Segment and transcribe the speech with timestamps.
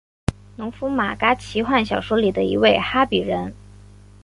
[0.55, 3.53] 农夫马嘎奇幻小说里的一位哈比人。